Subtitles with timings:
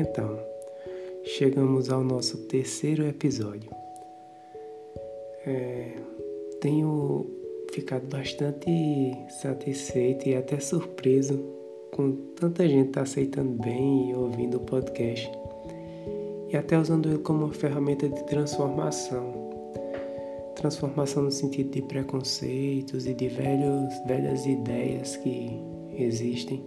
[0.00, 0.38] Então,
[1.22, 3.70] chegamos ao nosso terceiro episódio.
[5.46, 5.92] É,
[6.58, 7.26] tenho
[7.70, 11.38] ficado bastante satisfeito e até surpreso
[11.92, 15.30] com tanta gente tá aceitando bem e ouvindo o podcast
[16.48, 19.50] e até usando ele como uma ferramenta de transformação.
[20.56, 25.60] Transformação no sentido de preconceitos e de velhos, velhas ideias que
[25.92, 26.64] existem.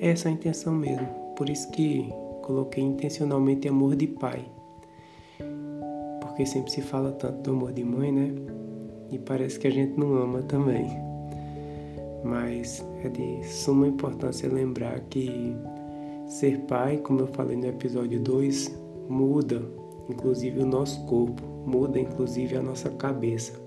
[0.00, 1.08] Essa é a intenção mesmo.
[1.36, 2.10] Por isso que
[2.48, 4.42] coloquei intencionalmente amor de pai.
[6.22, 8.34] Porque sempre se fala tanto do amor de mãe, né?
[9.10, 10.88] E parece que a gente não ama também.
[12.24, 15.54] Mas é de suma importância lembrar que
[16.26, 18.74] ser pai, como eu falei no episódio 2,
[19.10, 19.62] muda
[20.08, 23.60] inclusive o nosso corpo, muda inclusive a nossa cabeça.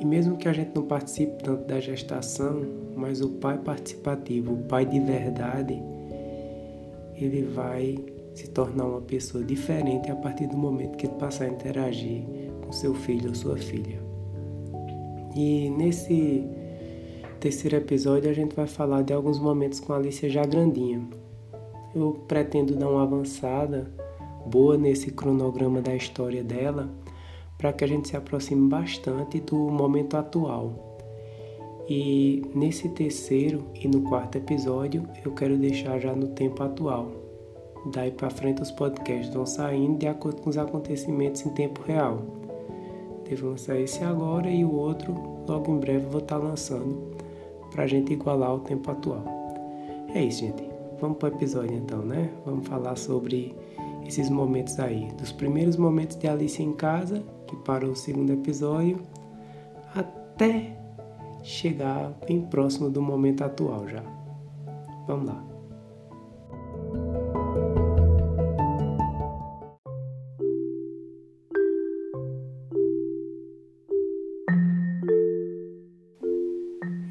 [0.00, 2.62] E mesmo que a gente não participe tanto da gestação,
[2.96, 5.80] mas o pai participativo, o pai de verdade,
[7.24, 7.98] ele vai
[8.34, 12.24] se tornar uma pessoa diferente a partir do momento que ele passar a interagir
[12.64, 14.00] com seu filho ou sua filha.
[15.34, 16.44] E nesse
[17.38, 21.06] terceiro episódio a gente vai falar de alguns momentos com a Alicia já grandinha.
[21.94, 23.90] Eu pretendo dar uma avançada
[24.46, 26.88] boa nesse cronograma da história dela
[27.58, 30.89] para que a gente se aproxime bastante do momento atual.
[31.90, 37.10] E nesse terceiro e no quarto episódio eu quero deixar já no tempo atual.
[37.92, 42.22] Daí para frente os podcasts vão saindo de acordo com os acontecimentos em tempo real.
[43.28, 45.12] Devo lançar esse agora e o outro
[45.48, 47.10] logo em breve vou estar tá lançando
[47.72, 49.24] para a gente igualar o tempo atual.
[50.14, 50.62] É isso, gente.
[51.00, 52.30] Vamos para o episódio então, né?
[52.46, 53.52] Vamos falar sobre
[54.06, 59.00] esses momentos aí, dos primeiros momentos de Alice em casa, que parou o segundo episódio,
[59.92, 60.79] até
[61.42, 64.02] chegar bem próximo do momento atual já.
[65.06, 65.46] Vamos lá.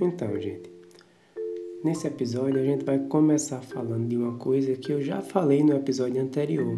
[0.02, 0.80] Então, gente,
[1.82, 5.74] Nesse episódio a gente vai começar falando de uma coisa que eu já falei no
[5.74, 6.78] episódio anterior.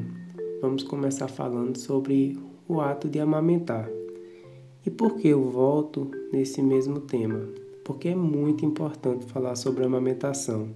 [0.62, 2.38] Vamos começar falando sobre
[2.68, 3.90] o ato de amamentar.
[4.86, 7.48] E por que eu volto nesse mesmo tema?
[7.84, 10.70] Porque é muito importante falar sobre amamentação.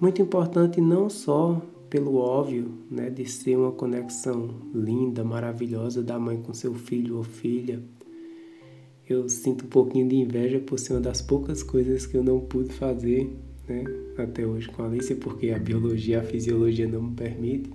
[0.00, 6.40] Muito importante não só pelo óbvio, né, de ser uma conexão linda, maravilhosa da mãe
[6.40, 7.80] com seu filho ou filha,
[9.08, 12.40] eu sinto um pouquinho de inveja por ser uma das poucas coisas que eu não
[12.40, 13.32] pude fazer
[13.68, 13.84] né,
[14.18, 17.70] até hoje com a Alicia, porque a biologia, a fisiologia não me permite.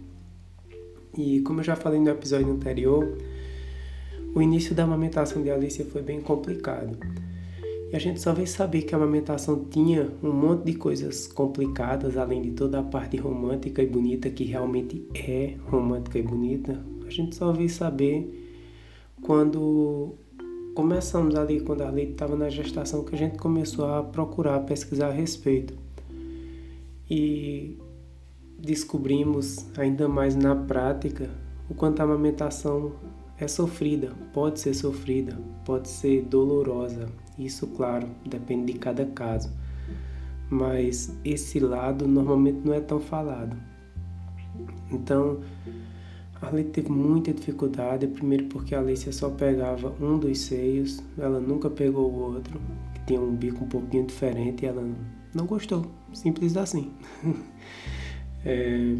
[1.17, 3.17] E como eu já falei no episódio anterior,
[4.33, 6.97] o início da amamentação de Alicia foi bem complicado.
[7.91, 12.15] E a gente só veio saber que a amamentação tinha um monte de coisas complicadas,
[12.15, 16.81] além de toda a parte romântica e bonita, que realmente é romântica e bonita.
[17.05, 18.49] A gente só veio saber
[19.21, 20.15] quando
[20.73, 25.07] começamos ali quando a Leite estava na gestação que a gente começou a procurar, pesquisar
[25.09, 25.73] a respeito.
[27.09, 27.77] E
[28.57, 31.29] descobrimos ainda mais na prática
[31.69, 32.93] o quanto a amamentação
[33.43, 37.09] é sofrida, pode ser sofrida, pode ser dolorosa.
[37.37, 39.51] Isso, claro, depende de cada caso.
[40.49, 43.57] Mas esse lado normalmente não é tão falado.
[44.91, 45.39] Então,
[46.41, 51.39] a Alice teve muita dificuldade, primeiro porque a Alicia só pegava um dos seios, ela
[51.39, 52.59] nunca pegou o outro,
[52.93, 54.87] que tinha um bico um pouquinho diferente, e ela
[55.33, 56.91] não gostou, simples assim.
[58.45, 58.97] é,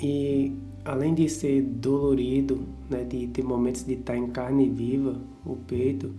[0.00, 0.56] e
[0.88, 6.14] além de ser dolorido, né, de ter momentos de estar em carne viva, o peito,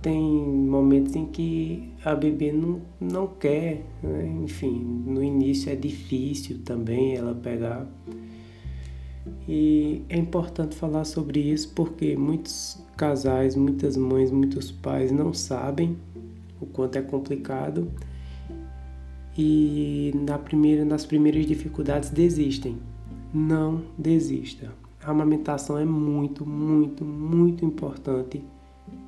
[0.00, 4.26] tem momentos em que a bebê não, não quer, né?
[4.42, 7.86] enfim, no início é difícil também ela pegar.
[9.46, 15.98] E é importante falar sobre isso porque muitos casais, muitas mães, muitos pais não sabem
[16.58, 17.90] o quanto é complicado
[19.36, 22.78] e na primeira, nas primeiras dificuldades desistem.
[23.32, 24.72] Não desista.
[25.02, 28.42] A amamentação é muito, muito, muito importante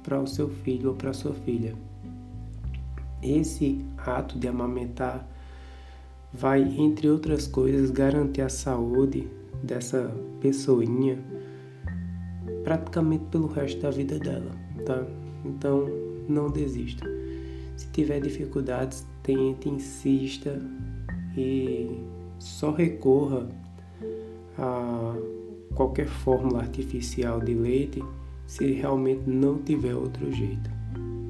[0.02, 1.74] para o seu filho ou para sua filha.
[3.22, 5.26] Esse ato de amamentar
[6.32, 9.28] vai, entre outras coisas, garantir a saúde
[9.62, 11.18] dessa pessoinha
[12.64, 14.50] praticamente pelo resto da vida dela,
[14.84, 15.04] tá?
[15.44, 15.86] Então,
[16.28, 17.06] não desista.
[17.76, 20.60] Se tiver dificuldades, tente, insista
[21.36, 22.00] e
[22.38, 23.48] só recorra
[24.60, 25.16] a
[25.74, 28.04] qualquer fórmula artificial de leite
[28.46, 30.70] se realmente não tiver outro jeito,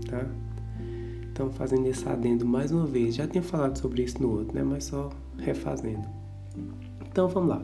[0.09, 0.27] tá?
[1.31, 4.63] Então, fazendo esse adendo mais uma vez, já tinha falado sobre isso no outro, né?
[4.63, 6.07] Mas só refazendo.
[7.09, 7.63] Então, vamos lá.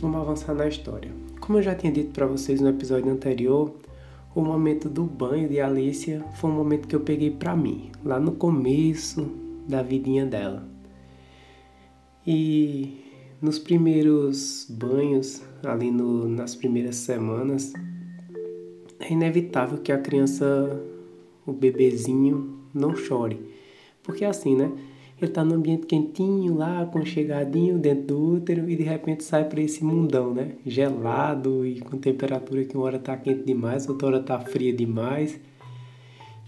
[0.00, 1.12] Vamos avançar na história.
[1.40, 3.74] Como eu já tinha dito para vocês no episódio anterior,
[4.34, 8.18] o momento do banho de Alicia foi um momento que eu peguei para mim, lá
[8.18, 9.30] no começo
[9.68, 10.66] da vidinha dela.
[12.26, 13.01] E
[13.42, 17.72] nos primeiros banhos, ali no, nas primeiras semanas,
[19.00, 20.80] é inevitável que a criança,
[21.44, 23.40] o bebezinho, não chore.
[24.00, 24.70] Porque é assim, né?
[25.20, 29.60] Ele tá no ambiente quentinho lá, aconchegadinho dentro do útero e de repente sai para
[29.60, 30.52] esse mundão, né?
[30.64, 35.38] Gelado e com temperatura que uma hora tá quente demais, outra hora tá fria demais.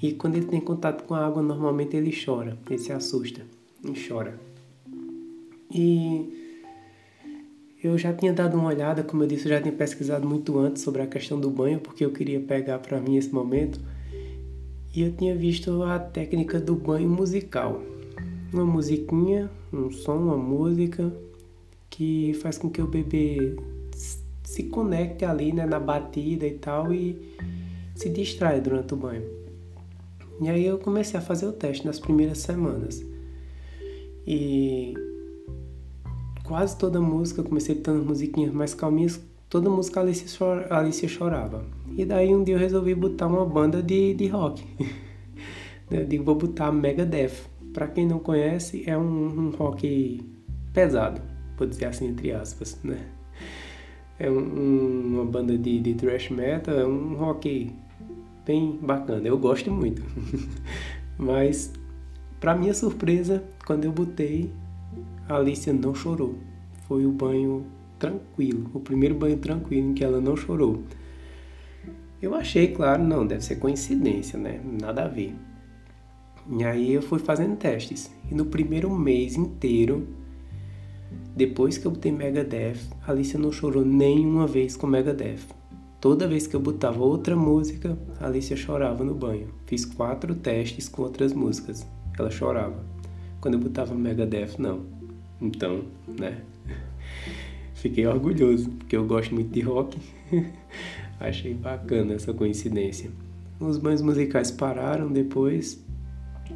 [0.00, 3.42] E quando ele tem contato com a água, normalmente ele chora, ele se assusta
[3.84, 4.38] e chora.
[5.72, 6.43] E
[7.86, 10.82] eu já tinha dado uma olhada, como eu disse, eu já tinha pesquisado muito antes
[10.82, 13.80] sobre a questão do banho, porque eu queria pegar para mim esse momento.
[14.94, 17.82] E eu tinha visto a técnica do banho musical
[18.54, 21.12] uma musiquinha, um som, uma música
[21.90, 23.56] que faz com que o bebê
[24.44, 27.36] se conecte ali né, na batida e tal e
[27.94, 29.24] se distrai durante o banho.
[30.40, 33.04] E aí eu comecei a fazer o teste nas primeiras semanas.
[34.26, 34.94] E
[36.44, 41.64] quase toda música, comecei botando musiquinhas mais calminhas, toda música Alice, chor Alice chorava.
[41.96, 44.64] E daí um dia eu resolvi botar uma banda de, de rock.
[45.90, 47.52] eu digo, vou botar Megadeth.
[47.72, 50.22] Para quem não conhece, é um, um, rock
[50.72, 51.20] pesado,
[51.56, 53.04] vou dizer assim entre aspas, né?
[54.16, 57.72] É um, uma banda de, de thrash metal, é um rock
[58.46, 60.02] bem bacana, eu gosto muito.
[61.18, 61.72] Mas,
[62.38, 64.63] para minha surpresa, quando eu botei, a
[65.28, 66.36] Alicia não chorou.
[66.86, 67.64] Foi o banho
[67.98, 70.82] tranquilo, o primeiro banho tranquilo em que ela não chorou.
[72.20, 74.60] Eu achei, claro, não, deve ser coincidência, né?
[74.80, 75.34] Nada a ver.
[76.50, 78.10] E aí eu fui fazendo testes.
[78.30, 80.06] E no primeiro mês inteiro,
[81.34, 85.40] depois que eu botei Megadeth, a Alicia não chorou nenhuma vez com Megadeth.
[86.00, 89.48] Toda vez que eu botava outra música, a Alicia chorava no banho.
[89.66, 91.86] Fiz quatro testes com outras músicas.
[92.18, 92.84] Ela chorava.
[93.40, 94.84] Quando eu botava Megadeth, não.
[95.40, 96.40] Então, né?
[97.74, 99.98] Fiquei orgulhoso, porque eu gosto muito de rock.
[101.20, 103.10] Achei bacana essa coincidência.
[103.60, 105.84] Os banhos musicais pararam depois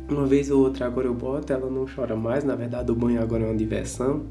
[0.08, 3.20] uma vez ou outra agora eu boto, ela não chora mais, na verdade o banho
[3.20, 4.24] agora é uma diversão.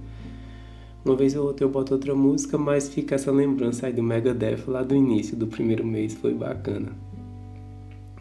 [1.03, 4.63] Uma vez ou outra eu boto outra música, mas fica essa lembrança aí do Megadeth
[4.67, 6.91] lá do início do primeiro mês, foi bacana.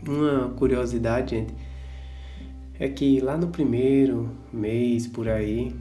[0.07, 1.55] Uma curiosidade, gente,
[2.79, 5.75] é que lá no primeiro mês, por aí,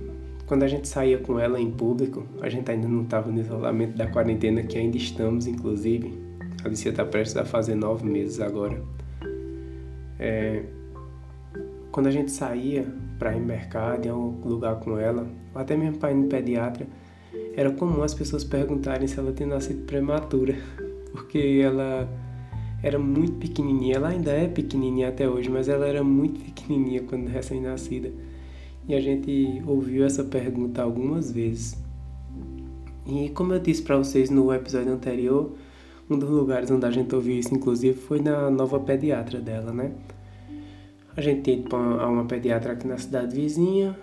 [0.46, 3.98] quando a gente saía com ela em público, a gente ainda não estava no isolamento
[3.98, 6.14] da quarentena, que ainda estamos, inclusive.
[6.64, 8.82] A Alicia está prestes a fazer nove meses agora.
[10.20, 10.64] É,
[11.92, 12.86] quando a gente saía
[13.18, 16.28] para ir no mercado, em algum lugar com ela, ou até mesmo para ir no
[16.28, 16.86] pediatra,
[17.56, 20.56] era comum as pessoas perguntarem se ela tinha nascido prematura,
[21.12, 22.08] porque ela
[22.84, 23.96] era muito pequenininha.
[23.96, 28.12] Ela ainda é pequenininha até hoje, mas ela era muito pequenininha quando recém-nascida.
[28.88, 31.76] E a gente ouviu essa pergunta algumas vezes.
[33.08, 35.52] E como eu disse para vocês no episódio anterior,
[36.10, 39.92] um dos lugares onde a gente ouviu isso, inclusive, foi na nova pediatra dela, né?
[41.18, 43.98] A gente ia a uma pediatra aqui na cidade vizinha,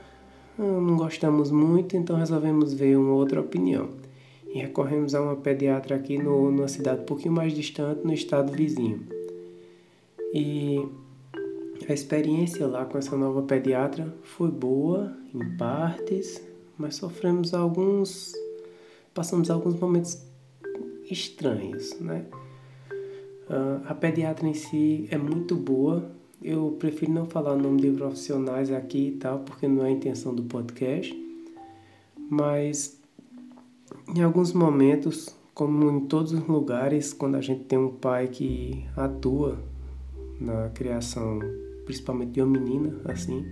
[0.58, 3.88] ah, não gostamos muito, então resolvemos ver uma outra opinião.
[4.52, 8.52] E recorremos a uma pediatra aqui no, numa cidade um pouquinho mais distante, no estado
[8.52, 9.00] vizinho.
[10.34, 10.86] E
[11.88, 16.42] a experiência lá com essa nova pediatra foi boa, em partes,
[16.78, 18.32] mas sofremos alguns.
[19.14, 20.22] passamos alguns momentos
[21.10, 22.26] estranhos, né?
[23.48, 26.10] Uh, a pediatra em si é muito boa,
[26.42, 29.90] eu prefiro não falar o nome de profissionais aqui e tal, porque não é a
[29.90, 31.14] intenção do podcast.
[32.30, 32.98] Mas
[34.14, 38.84] em alguns momentos, como em todos os lugares, quando a gente tem um pai que
[38.96, 39.58] atua
[40.40, 41.38] na criação,
[41.84, 43.44] principalmente de uma menina, assim,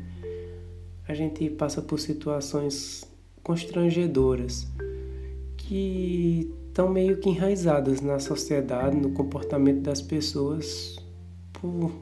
[1.07, 3.05] a gente passa por situações
[3.43, 4.67] constrangedoras
[5.57, 10.97] que estão meio que enraizadas na sociedade, no comportamento das pessoas
[11.53, 11.93] por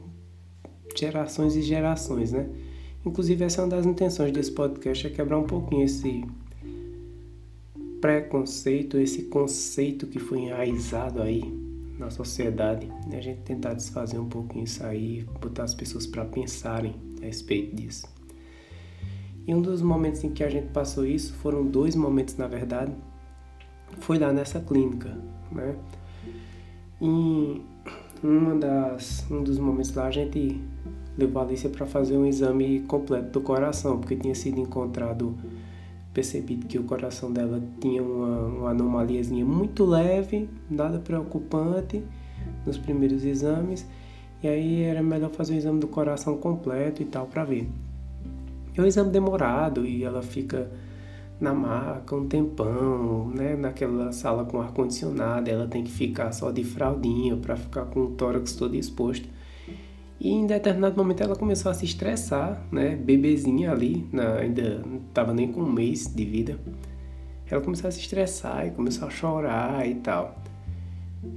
[0.95, 2.49] gerações e gerações, né?
[3.05, 6.23] Inclusive essa é uma das intenções desse podcast é quebrar um pouquinho esse
[8.01, 11.68] preconceito, esse conceito que foi enraizado aí
[11.99, 13.17] na sociedade, né?
[13.17, 17.75] a gente tentar desfazer um pouquinho isso aí, botar as pessoas para pensarem a respeito
[17.75, 18.07] disso.
[19.45, 22.93] E um dos momentos em que a gente passou isso, foram dois momentos na verdade,
[23.99, 25.17] foi lá nessa clínica,
[25.51, 25.75] né?
[27.01, 27.61] Em
[28.23, 30.61] uma das, um dos momentos lá a gente
[31.17, 35.37] levou a Alicia para fazer um exame completo do coração, porque tinha sido encontrado,
[36.19, 42.03] percebido que o coração dela tinha uma, uma anomaliazinha muito leve, nada preocupante
[42.65, 43.87] nos primeiros exames,
[44.43, 47.69] e aí era melhor fazer o exame do coração completo e tal para ver.
[48.75, 50.69] É um exame demorado e ela fica
[51.39, 56.51] na maca um tempão, né, naquela sala com ar condicionado, ela tem que ficar só
[56.51, 59.29] de fraldinha para ficar com o tórax todo exposto.
[60.19, 64.97] E em determinado momento ela começou a se estressar, né, bebezinha ali, na, ainda não
[64.97, 66.59] estava nem com um mês de vida.
[67.49, 70.37] Ela começou a se estressar e começou a chorar e tal.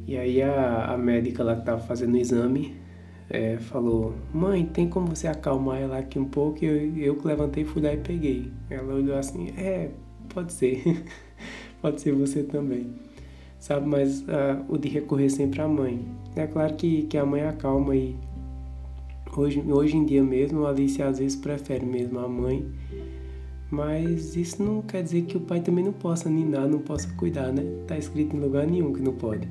[0.07, 2.77] E aí a, a médica lá que estava fazendo o exame
[3.31, 6.65] é, falou: Mãe, tem como você acalmar ela aqui um pouco?
[6.65, 8.53] E eu, eu levantei, fui lá e peguei.
[8.69, 9.91] Ela olhou assim: É,
[10.29, 11.05] pode ser.
[11.81, 12.93] pode ser você também.
[13.59, 16.05] Sabe, mas uh, o de recorrer sempre à mãe.
[16.35, 18.17] É claro que, que a mãe acalma e
[19.41, 22.67] hoje, hoje em dia mesmo a Alice às vezes prefere mesmo a mãe.
[23.71, 27.51] Mas isso não quer dizer que o pai também não possa ninar, não possa cuidar,
[27.51, 27.65] né?
[27.87, 29.49] Tá escrito em lugar nenhum que não pode.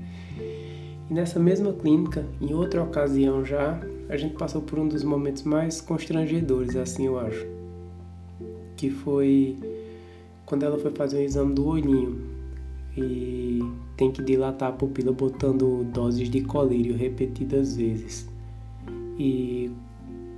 [1.10, 5.42] E nessa mesma clínica, em outra ocasião já, a gente passou por um dos momentos
[5.42, 7.48] mais constrangedores, assim eu acho.
[8.78, 9.58] Que foi
[10.46, 12.22] quando ela foi fazer o exame do olhinho
[12.96, 13.62] e
[13.98, 18.31] tem que dilatar a pupila botando doses de colírio repetidas vezes.
[19.24, 19.70] E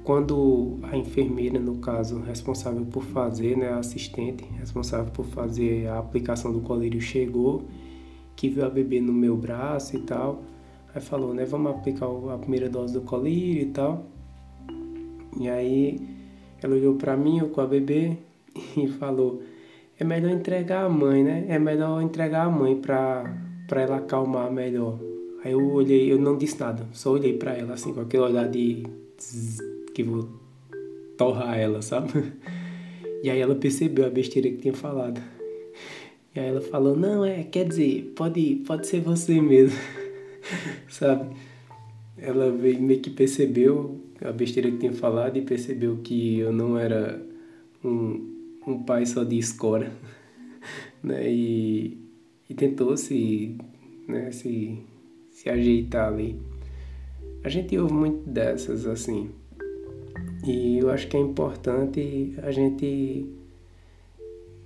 [0.04, 6.00] quando a enfermeira, no caso, responsável por fazer, né, a assistente responsável por fazer a
[6.00, 7.64] aplicação do colírio chegou,
[8.36, 10.44] que viu a bebê no meu braço e tal,
[10.94, 14.06] Aí falou, né, vamos aplicar a primeira dose do colírio e tal.
[15.40, 16.00] E aí
[16.62, 18.18] ela olhou para mim, eu com a bebê,
[18.76, 19.42] e falou,
[19.98, 21.46] é melhor entregar a mãe, né?
[21.48, 23.34] É melhor entregar a mãe pra
[23.72, 25.13] ela acalmar melhor.
[25.44, 28.48] Aí eu olhei, eu não disse nada, só olhei para ela assim, com aquele olhar
[28.50, 28.84] de
[29.94, 30.30] que vou
[31.18, 32.12] torrar ela, sabe?
[33.24, 35.22] E aí ela percebeu a besteira que tinha falado.
[36.36, 39.80] E aí ela falou, não, é, quer dizer, pode, pode ser você mesmo.
[40.90, 41.34] sabe?
[42.18, 47.22] Ela meio que percebeu a besteira que tinha falado e percebeu que eu não era
[47.84, 49.92] um, um pai só de escora,
[51.02, 51.30] né?
[51.32, 51.98] E,
[52.50, 53.56] e tentou se,
[54.08, 54.80] né, se,
[55.34, 56.40] se ajeitar ali.
[57.44, 59.30] A gente ouve muito dessas, assim.
[60.46, 63.28] E eu acho que é importante a gente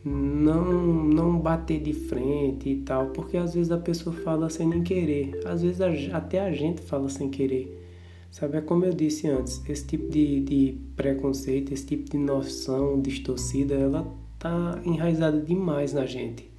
[0.03, 4.83] não não bater de frente e tal, porque às vezes a pessoa fala sem nem
[4.83, 7.83] querer, às vezes a, até a gente fala sem querer.
[8.29, 13.01] Sabe, é como eu disse antes, esse tipo de, de preconceito, esse tipo de noção
[13.01, 14.05] distorcida, ela
[14.37, 16.49] tá enraizada demais na gente,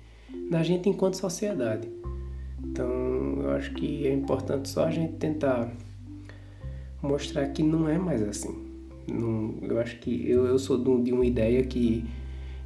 [0.50, 1.88] na gente enquanto sociedade.
[2.64, 2.88] Então,
[3.48, 5.70] eu acho que é importante só a gente tentar
[7.02, 8.66] mostrar que não é mais assim.
[9.10, 12.04] Não, eu acho que eu, eu sou de uma ideia que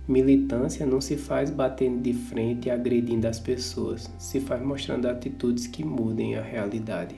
[0.07, 5.69] Militância não se faz batendo de frente e agredindo as pessoas, se faz mostrando atitudes
[5.69, 7.15] que mudem a realidade.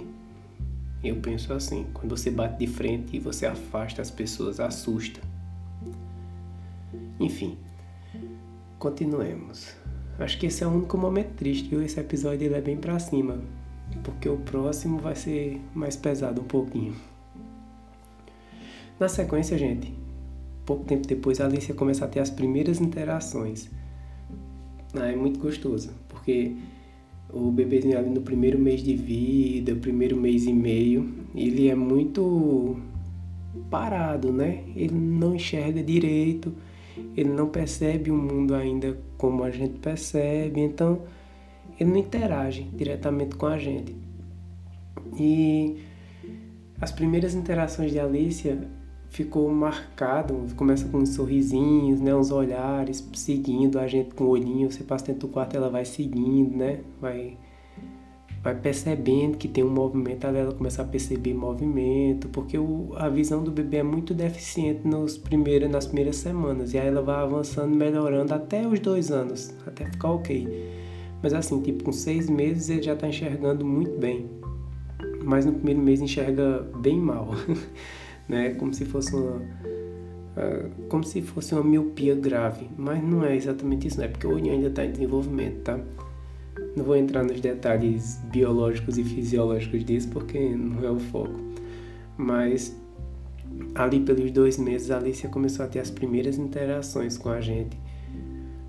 [1.02, 5.20] Eu penso assim: quando você bate de frente e você afasta as pessoas, assusta.
[7.18, 7.56] Enfim,
[8.78, 9.74] continuemos.
[10.18, 11.82] Acho que esse é o único momento triste, viu?
[11.82, 13.40] Esse episódio ele é bem pra cima,
[14.04, 16.94] porque o próximo vai ser mais pesado um pouquinho.
[18.98, 19.92] Na sequência, gente,
[20.64, 23.68] pouco tempo depois a Alicia começa a ter as primeiras interações.
[24.94, 26.54] Ah, é muito gostoso, porque
[27.32, 32.80] o bebezinho ali no primeiro mês de vida, primeiro mês e meio, ele é muito
[33.68, 34.62] parado, né?
[34.76, 36.54] Ele não enxerga direito,
[37.16, 41.02] ele não percebe o mundo ainda como a gente percebe, então
[41.78, 43.94] ele não interage diretamente com a gente.
[45.18, 45.78] E
[46.80, 48.68] as primeiras interações de Alicia
[49.08, 54.70] ficou marcado, começa com uns sorrisinhos, né, uns olhares, seguindo a gente com o olhinho,
[54.70, 57.36] você passa dentro do quarto, ela vai seguindo, né, vai
[58.44, 63.42] vai percebendo que tem um movimento, ela começa a perceber movimento, porque o, a visão
[63.42, 67.74] do bebê é muito deficiente nos primeiros, nas primeiras semanas, e aí ela vai avançando,
[67.74, 70.46] melhorando até os dois anos, até ficar ok.
[71.22, 74.28] Mas assim, tipo, com seis meses ele já está enxergando muito bem,
[75.24, 77.30] mas no primeiro mês enxerga bem mal.
[78.28, 78.50] né?
[78.54, 83.88] Como se fosse uma uh, como se fosse uma miopia grave, mas não é exatamente
[83.88, 84.08] isso, né?
[84.08, 85.80] Porque o olho ainda está em desenvolvimento, tá?
[86.76, 91.40] Não vou entrar nos detalhes biológicos e fisiológicos disso porque não é o foco.
[92.16, 92.76] Mas
[93.74, 97.78] ali pelos dois meses a Alicia começou a ter as primeiras interações com a gente.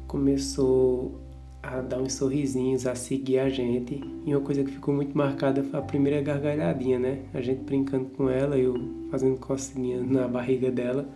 [0.08, 1.20] Começou
[1.62, 4.02] a dar uns sorrisinhos, a seguir a gente.
[4.26, 7.22] E uma coisa que ficou muito marcada foi a primeira gargalhadinha, né?
[7.34, 8.76] A gente brincando com ela, eu
[9.10, 11.10] fazendo cocinha na barriga dela,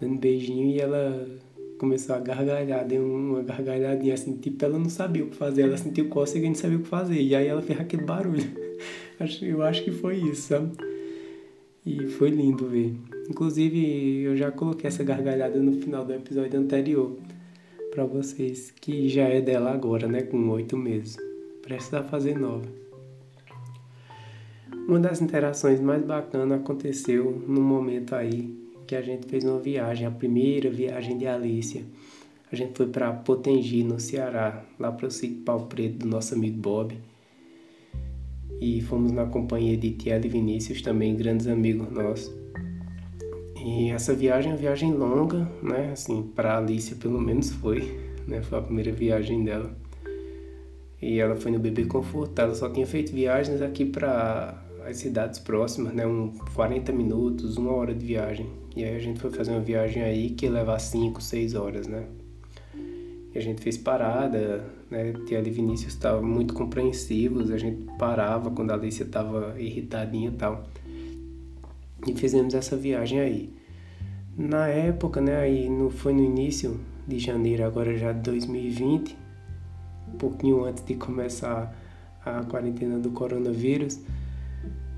[0.00, 1.28] dando beijinho e ela
[1.78, 5.76] começou a gargalhar, deu uma gargalhadinha assim, tipo, ela não sabia o que fazer, ela
[5.76, 7.20] sentiu cócega e não sabia o que fazer.
[7.20, 8.44] E aí ela fez aquele barulho.
[9.42, 10.70] Eu acho que foi isso, sabe?
[11.84, 12.94] E foi lindo ver.
[13.28, 17.16] Inclusive, eu já coloquei essa gargalhada no final do episódio anterior
[17.90, 21.16] para vocês, que já é dela agora, né, com oito meses.
[21.62, 22.66] Precisa fazer nova.
[24.86, 30.06] Uma das interações mais bacanas aconteceu no momento aí que a gente fez uma viagem,
[30.06, 31.82] a primeira viagem de Alicia.
[32.50, 36.34] A gente foi para Potengi, no Ceará, lá para o sítio Pau Preto do nosso
[36.34, 36.98] amigo Bob.
[38.58, 42.34] E fomos na companhia de Tiago e Vinícius, também grandes amigos nossos.
[43.62, 45.90] E essa viagem é uma viagem longa, né?
[45.92, 48.40] Assim, para Alicia pelo menos foi, né?
[48.40, 49.76] Foi a primeira viagem dela.
[51.02, 55.38] E ela foi no Bebê Conforto, ela só tinha feito viagens aqui para as cidades
[55.38, 56.06] próximas, né?
[56.06, 58.46] Um 40 minutos, uma hora de viagem.
[58.78, 61.86] E aí a gente foi fazer uma viagem aí que ia levar 5, 6 horas,
[61.86, 62.06] né?
[63.34, 65.12] E a gente fez parada, né?
[65.26, 70.32] Tia e Vinícius estavam muito compreensivos, a gente parava quando a Alicia estava irritadinha e
[70.32, 70.64] tal
[72.06, 73.52] e fizemos essa viagem aí.
[74.36, 79.16] Na época, né, aí no, foi no início de janeiro, agora já de 2020,
[80.14, 81.74] um pouquinho antes de começar
[82.24, 84.00] a quarentena do coronavírus,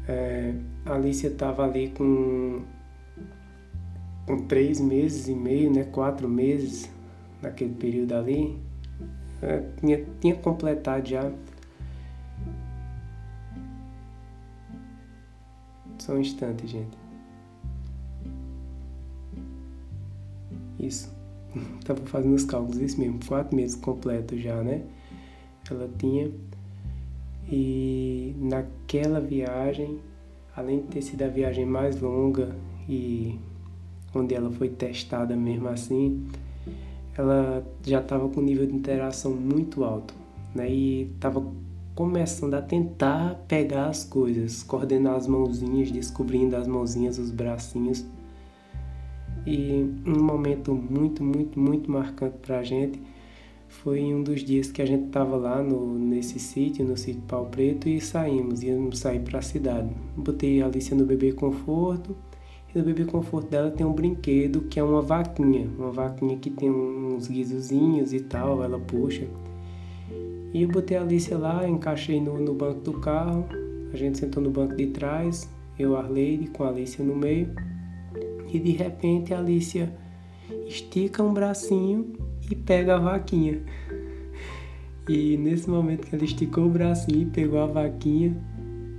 [0.06, 2.62] é, a Alicia estava ali com,
[4.26, 6.90] com três meses e meio, né, quatro meses
[7.42, 8.58] naquele período ali,
[9.42, 11.30] é, tinha, tinha completado já
[16.00, 16.98] Só um instante, gente.
[20.78, 21.14] Isso.
[21.84, 23.20] Tava fazendo os cálculos, isso mesmo.
[23.26, 24.82] Quatro meses completos já, né?
[25.70, 26.30] Ela tinha.
[27.52, 30.00] E naquela viagem,
[30.56, 32.56] além de ter sido a viagem mais longa
[32.88, 33.38] e
[34.14, 36.26] onde ela foi testada mesmo assim,
[37.16, 40.14] ela já estava com um nível de interação muito alto,
[40.54, 40.70] né?
[40.70, 41.44] E estava
[41.94, 48.04] começando a tentar pegar as coisas, coordenar as mãozinhas, descobrindo as mãozinhas, os bracinhos.
[49.46, 53.00] E um momento muito, muito, muito marcante para a gente
[53.70, 57.46] foi um dos dias que a gente estava lá no, nesse sítio, no sítio Pau
[57.46, 59.88] Preto, e saímos, íamos sair para a cidade.
[60.16, 62.16] Botei a Alicia no bebê conforto,
[62.74, 66.50] e no bebê conforto dela tem um brinquedo que é uma vaquinha, uma vaquinha que
[66.50, 69.26] tem uns guizozinhos e tal, ela puxa.
[70.52, 73.44] E eu botei a Alicia lá, encaixei no, no banco do carro,
[73.92, 77.52] a gente sentou no banco de trás, eu, Arleide, com a Alicia no meio,
[78.52, 79.92] e de repente a Alicia
[80.66, 82.12] estica um bracinho
[82.50, 83.62] e pega a vaquinha.
[85.08, 88.36] E nesse momento que ela esticou o bracinho e pegou a vaquinha,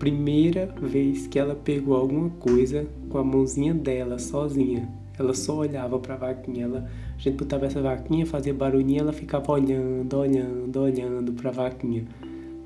[0.02, 4.90] primeira vez que ela pegou alguma coisa com a mãozinha dela, sozinha.
[5.20, 9.14] Ela só olhava para a vaquinha, ela a gente botava essa vaquinha, fazia barulhinho, ela
[9.14, 12.04] ficava olhando, olhando, olhando para a vaquinha,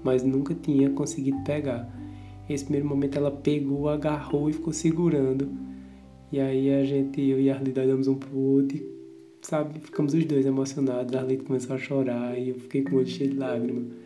[0.02, 1.94] mas nunca tinha conseguido pegar.
[2.50, 5.50] Esse primeiro momento ela pegou, agarrou e ficou segurando.
[6.32, 8.90] E aí a gente, eu e a Arlita olhamos um pro outro e,
[9.42, 11.14] sabe, ficamos os dois emocionados.
[11.14, 14.05] A Arlita começou a chorar e eu fiquei com o olho cheio de lágrimas.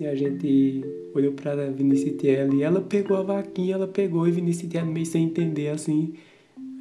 [0.00, 0.82] E a gente
[1.14, 5.68] olhou pra Vinícius e ela pegou a vaquinha, ela pegou e Vinícius meio sem entender
[5.68, 6.14] assim.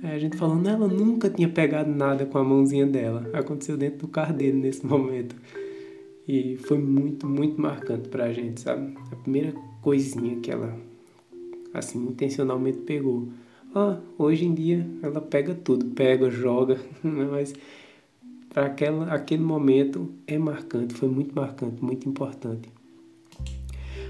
[0.02, 3.30] Aí a gente falando, ela nunca tinha pegado nada com a mãozinha dela.
[3.34, 5.36] Aconteceu dentro do carro dele nesse momento.
[6.26, 8.96] E foi muito, muito marcante pra gente, sabe?
[9.12, 10.80] A primeira coisinha que ela,
[11.74, 13.28] assim, intencionalmente pegou.
[13.76, 17.28] Ah, hoje em dia ela pega tudo, pega, joga, né?
[17.30, 17.54] mas
[18.48, 22.79] para aquela aquele momento é marcante, foi muito marcante, muito importante.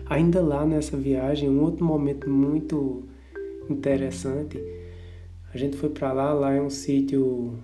[0.10, 3.08] Ainda lá nessa viagem, um outro momento muito
[3.70, 4.60] interessante
[5.52, 7.56] a gente foi para lá, lá é um sítio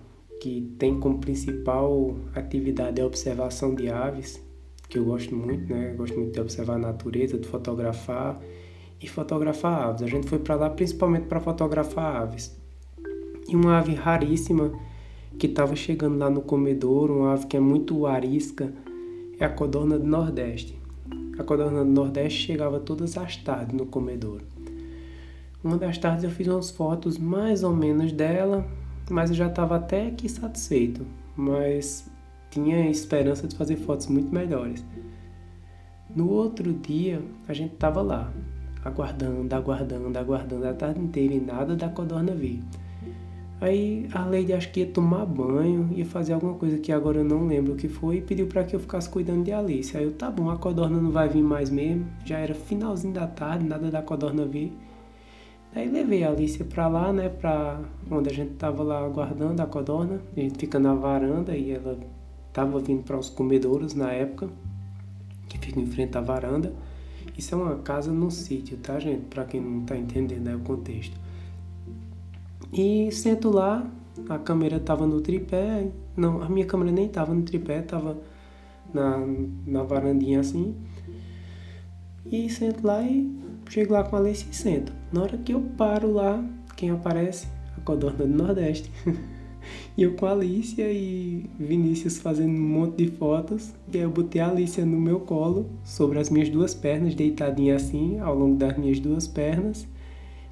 [0.41, 4.43] que tem como principal atividade a observação de aves,
[4.89, 5.91] que eu gosto muito, né?
[5.91, 8.41] Eu gosto muito de observar a natureza, de fotografar
[8.99, 10.01] e fotografar aves.
[10.01, 12.59] A gente foi para lá principalmente para fotografar aves.
[13.47, 14.73] E uma ave raríssima
[15.37, 18.73] que estava chegando lá no comedouro, uma ave que é muito arisca,
[19.39, 20.84] é a codorna do Nordeste.
[21.37, 24.45] A codorna do Nordeste chegava todas as tardes no comedouro.
[25.63, 28.65] Uma das tardes eu fiz umas fotos mais ou menos dela,
[29.09, 32.09] mas eu já estava até aqui satisfeito, mas
[32.49, 34.85] tinha esperança de fazer fotos muito melhores.
[36.15, 38.31] No outro dia, a gente estava lá,
[38.83, 42.63] aguardando, aguardando, aguardando a tarde inteira e nada da codorna vir.
[43.61, 47.23] Aí a Lady acho que ia tomar banho, ia fazer alguma coisa que agora eu
[47.23, 49.95] não lembro o que foi, e pediu para que eu ficasse cuidando de Alice.
[49.95, 53.27] Aí eu, tá bom, a codorna não vai vir mais mesmo, já era finalzinho da
[53.27, 54.73] tarde, nada da codorna vir.
[55.73, 59.65] Aí levei a Alice pra lá, né, pra onde a gente tava lá aguardando a
[59.65, 61.97] codorna, a gente fica na varanda e ela
[62.51, 64.49] tava vindo para os comedouros na época,
[65.47, 66.73] que fica em frente à varanda.
[67.37, 69.23] Isso é uma casa no sítio, tá, gente?
[69.25, 71.24] Para quem não tá entendendo né, o contexto.
[72.73, 73.85] E sento lá,
[74.29, 78.17] a câmera tava no tripé, não, a minha câmera nem tava no tripé, tava
[78.93, 79.25] na,
[79.65, 80.75] na varandinha assim.
[82.25, 83.29] E sento lá e
[83.69, 84.91] chego lá com a Alice e sento.
[85.11, 86.43] Na hora que eu paro lá,
[86.75, 87.47] quem aparece?
[87.77, 88.89] A codorna do Nordeste.
[89.97, 93.73] e eu com a Alicia e Vinícius fazendo um monte de fotos.
[93.93, 97.75] E aí eu botei a Alicia no meu colo, sobre as minhas duas pernas, deitadinha
[97.75, 99.87] assim, ao longo das minhas duas pernas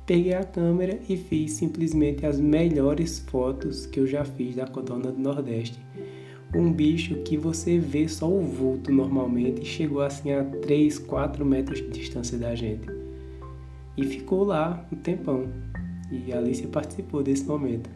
[0.05, 5.11] peguei a câmera e fiz simplesmente as melhores fotos que eu já fiz da codorna
[5.11, 5.79] do Nordeste.
[6.55, 11.79] Um bicho que você vê só o vulto normalmente chegou assim a 3, 4 metros
[11.79, 12.87] de distância da gente.
[13.97, 15.47] E ficou lá um tempão.
[16.11, 17.89] E a Alicia participou desse momento.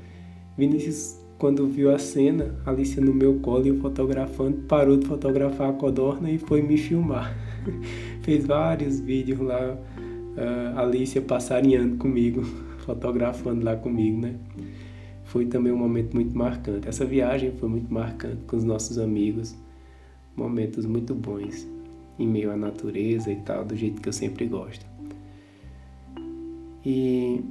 [0.57, 5.05] Vinícius, quando viu a cena, a Alicia no meu colo e eu fotografando, parou de
[5.05, 7.37] fotografar a codorna e foi me filmar.
[8.23, 9.77] Fez vários vídeos lá
[10.37, 12.43] uh, Alicia passarinhando comigo,
[12.85, 14.35] fotografando lá comigo, né?
[15.25, 16.87] Foi também um momento muito marcante.
[16.87, 19.55] Essa viagem foi muito marcante com os nossos amigos,
[20.35, 21.67] momentos muito bons,
[22.17, 24.85] em meio à natureza e tal, do jeito que eu sempre gosto.
[26.85, 27.43] E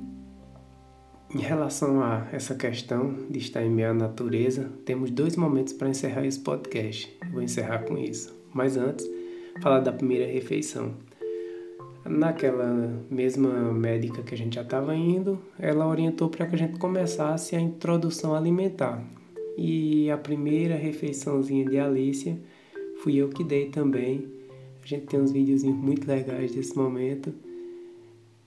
[1.35, 5.91] em relação a essa questão de estar em meio à natureza, temos dois momentos para
[5.91, 7.15] encerrar esse podcast.
[7.31, 8.35] vou encerrar com isso.
[8.55, 9.07] Mas antes,
[9.61, 10.95] falar da primeira refeição.
[12.09, 16.79] Naquela mesma médica que a gente já estava indo, ela orientou para que a gente
[16.79, 19.03] começasse a introdução alimentar.
[19.57, 22.39] E a primeira refeiçãozinha de Alicia
[23.03, 24.27] fui eu que dei também.
[24.83, 27.35] A gente tem uns videozinhos muito legais desse momento.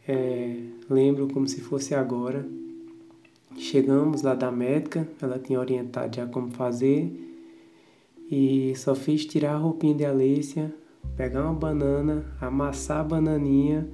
[0.07, 0.55] É,
[0.89, 2.45] lembro como se fosse agora.
[3.57, 7.11] Chegamos lá da médica, ela tinha orientado já como fazer.
[8.31, 10.73] E só fiz tirar a roupinha de Alicia,
[11.15, 13.87] pegar uma banana, amassar a bananinha,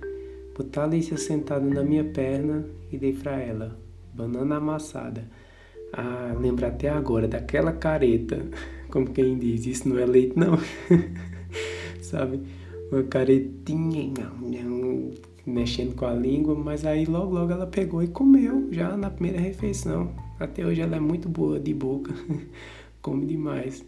[0.56, 3.78] botar a Alicia sentada na minha perna e dei para ela.
[4.14, 5.28] Banana amassada.
[5.92, 8.46] Ah, lembro até agora daquela careta,
[8.92, 10.58] como quem diz, isso não é leite não.
[12.02, 12.42] Sabe?
[12.92, 14.12] Uma caretinha,
[15.46, 19.40] mexendo com a língua, mas aí logo logo ela pegou e comeu já na primeira
[19.40, 20.12] refeição.
[20.40, 22.14] Até hoje ela é muito boa de boca,
[23.02, 23.84] come demais.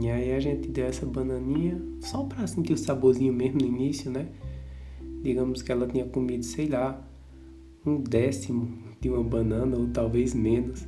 [0.00, 4.10] E aí a gente deu essa bananinha só para sentir o saborzinho mesmo no início,
[4.10, 4.28] né?
[5.22, 7.02] Digamos que ela tinha comido, sei lá,
[7.84, 10.86] um décimo de uma banana ou talvez menos.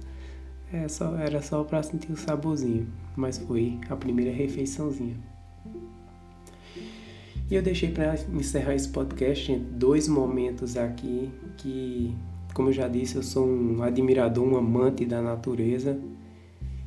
[0.72, 5.16] É só, era só para sentir o saborzinho, mas foi a primeira refeiçãozinha.
[7.48, 12.12] E eu deixei para encerrar esse podcast, gente, dois momentos aqui que,
[12.52, 15.96] como eu já disse, eu sou um admirador, um amante da natureza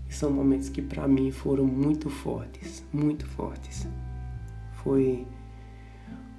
[0.10, 3.88] são momentos que para mim foram muito fortes, muito fortes.
[4.84, 5.26] Foi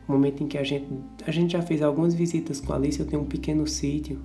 [0.09, 0.89] um momento em que a gente,
[1.27, 2.99] a gente já fez algumas visitas com a Alice.
[2.99, 4.19] Eu tenho um pequeno sítio,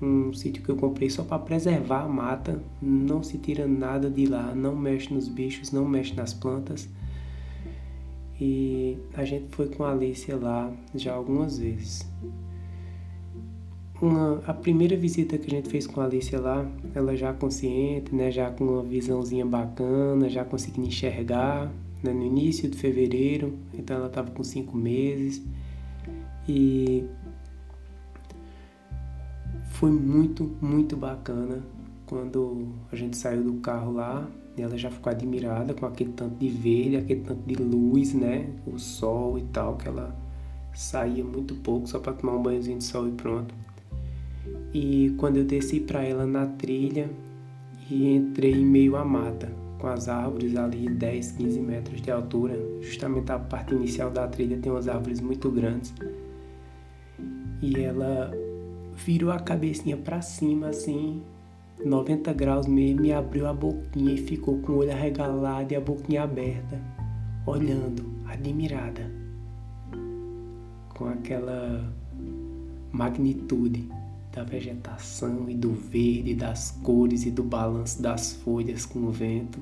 [0.00, 2.62] um sítio que eu comprei só para preservar a mata.
[2.80, 6.88] Não se tira nada de lá, não mexe nos bichos, não mexe nas plantas.
[8.40, 12.06] E a gente foi com a Alice lá já algumas vezes
[14.00, 18.14] uma, a primeira visita que a gente fez com a Alicia lá, ela já consciente,
[18.14, 23.96] né, já com uma visãozinha bacana, já conseguindo enxergar, né, no início de fevereiro, então
[23.96, 25.42] ela estava com cinco meses
[26.48, 27.04] e
[29.70, 31.62] foi muito, muito bacana
[32.06, 36.48] quando a gente saiu do carro lá, ela já ficou admirada com aquele tanto de
[36.48, 40.16] verde, aquele tanto de luz, né, o sol e tal, que ela
[40.72, 43.54] saía muito pouco só para tomar um banhozinho de sol e pronto.
[44.72, 47.08] E quando eu desci para ela na trilha
[47.90, 52.58] e entrei em meio à mata, com as árvores ali 10, 15 metros de altura,
[52.80, 55.94] justamente a parte inicial da trilha tem umas árvores muito grandes.
[57.62, 58.30] E ela
[58.94, 61.22] virou a cabecinha para cima assim,
[61.84, 65.80] 90 graus mesmo, e abriu a boquinha e ficou com o olho arregalado e a
[65.80, 66.80] boquinha aberta,
[67.46, 69.10] olhando, admirada,
[70.94, 71.90] com aquela
[72.92, 73.88] magnitude
[74.32, 79.58] da vegetação e do verde, das cores e do balanço das folhas com o vento.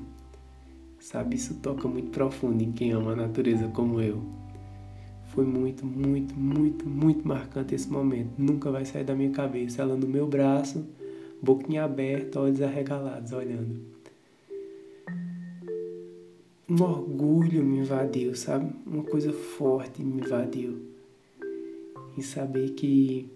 [0.99, 4.21] Sabe, isso toca muito profundo em quem ama a natureza como eu.
[5.27, 8.31] Foi muito, muito, muito, muito marcante esse momento.
[8.37, 9.81] Nunca vai sair da minha cabeça.
[9.81, 10.85] Ela no meu braço,
[11.41, 13.79] boquinha aberta, olhos arregalados, olhando.
[16.69, 18.73] Um orgulho me invadiu, sabe?
[18.85, 20.81] Uma coisa forte me invadiu.
[22.17, 23.29] Em saber que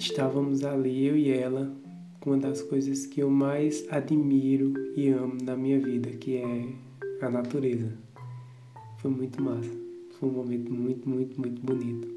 [0.00, 1.70] estávamos ali, eu e ela,
[2.20, 6.68] com uma das coisas que eu mais admiro e amo na minha vida, que é
[7.20, 7.92] a natureza.
[8.98, 9.70] Foi muito massa.
[10.18, 12.08] Foi um momento muito, muito, muito bonito.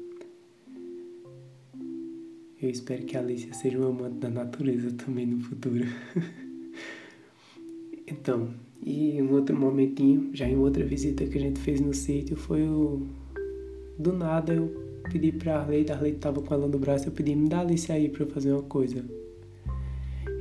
[2.60, 5.84] Eu espero que a Alicia seja um amante da natureza também no futuro.
[8.06, 12.36] então, e um outro momentinho, já em outra visita que a gente fez no sítio,
[12.36, 13.06] foi o.
[13.98, 17.34] Do nada eu pedi pra Arley, a Arley tava com ela no braço, eu pedi,
[17.34, 19.04] me dá a Alicia aí pra eu fazer uma coisa.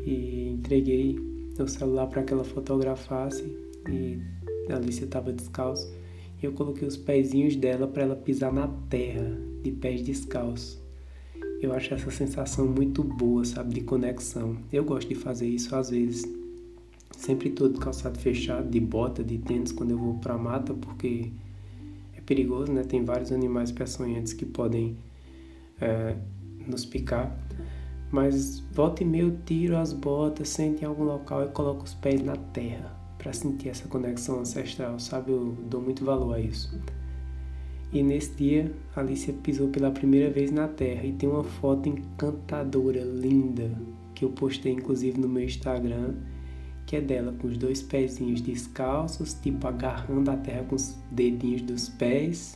[0.06, 1.18] E entreguei
[1.60, 3.44] o celular para que ela fotografasse
[3.90, 4.20] e
[4.72, 5.92] a Alicia tava descalço
[6.46, 10.78] eu coloquei os pezinhos dela para ela pisar na terra, de pés descalços.
[11.62, 14.58] Eu acho essa sensação muito boa, sabe, de conexão.
[14.72, 16.26] Eu gosto de fazer isso às vezes.
[17.12, 21.32] Sempre todo calçado fechado, de bota, de tênis quando eu vou pra mata, porque
[22.26, 22.84] perigoso, né?
[22.84, 24.98] Tem vários animais peçonhentos que podem
[25.80, 26.16] é,
[26.68, 27.38] nos picar.
[28.12, 31.94] Mas volta e meia eu tiro as botas, sento em algum local e coloco os
[31.96, 35.32] pés na terra para sentir essa conexão ancestral, sabe?
[35.32, 36.78] Eu dou muito valor a isso.
[37.94, 43.02] E nesse dia, Alicia pisou pela primeira vez na Terra e tem uma foto encantadora,
[43.02, 43.72] linda,
[44.16, 46.16] que eu postei inclusive no meu Instagram,
[46.94, 51.64] que é dela com os dois pezinhos descalços, tipo agarrando a terra com os dedinhos
[51.64, 52.56] dos pés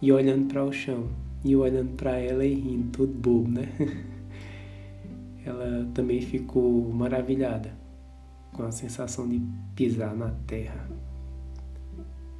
[0.00, 1.10] e olhando para o chão.
[1.44, 3.68] E olhando para ela e rindo, todo bobo, né?
[5.44, 7.70] ela também ficou maravilhada
[8.54, 9.42] com a sensação de
[9.76, 10.88] pisar na terra,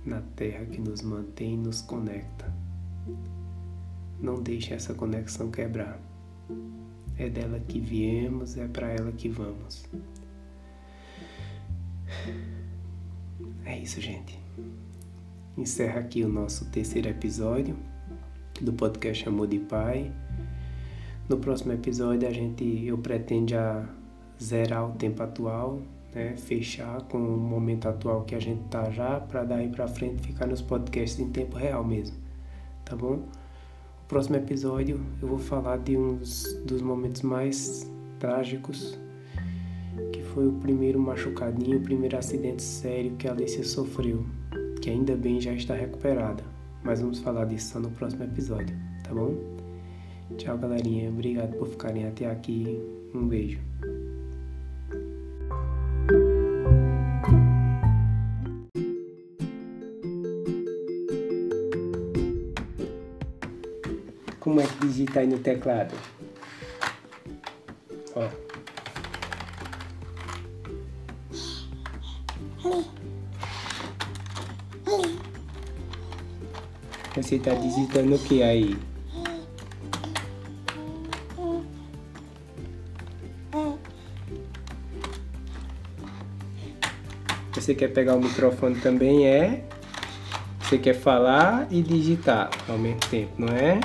[0.07, 2.51] na terra que nos mantém e nos conecta.
[4.19, 6.01] Não deixe essa conexão quebrar.
[7.19, 9.87] É dela que viemos, é para ela que vamos.
[13.65, 14.39] É isso, gente.
[15.57, 17.77] Encerra aqui o nosso terceiro episódio
[18.61, 20.13] do podcast Amor de Pai.
[21.29, 23.85] No próximo episódio a gente eu pretendo já
[24.43, 25.83] zerar o tempo atual,
[26.15, 30.23] né, fechar com o momento atual que a gente tá já, para daí para frente
[30.23, 32.17] ficar nos podcasts em tempo real mesmo,
[32.85, 33.15] tá bom?
[34.05, 38.99] O próximo episódio eu vou falar de uns dos momentos mais trágicos,
[40.13, 44.25] que foi o primeiro machucadinho, o primeiro acidente sério que a Alicia sofreu,
[44.81, 46.45] que ainda bem já está recuperada,
[46.83, 49.35] mas vamos falar disso só no próximo episódio, tá bom?
[50.37, 51.09] Tchau, galerinha.
[51.09, 52.79] Obrigado por ficarem até aqui.
[53.15, 53.59] Um beijo.
[64.39, 65.95] Como é que digita aí no teclado?
[77.29, 78.75] Você está digitando o que aí?
[87.53, 89.63] Você quer pegar o microfone também, é?
[90.63, 93.49] Você quer falar e digitar ao mesmo tempo, não?
[93.49, 93.79] É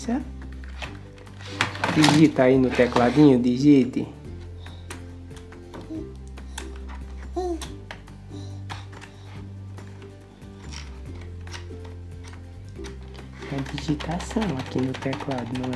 [0.00, 0.22] conversa.
[1.94, 4.06] Digita aí no tecladinho, digite.
[13.52, 15.69] É digitação aqui no teclado, não